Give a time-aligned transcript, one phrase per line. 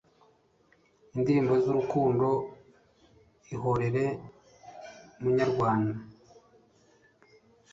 [1.15, 2.27] indirimbo z'urukundo
[3.53, 4.05] ihorere
[5.21, 5.93] munyarwana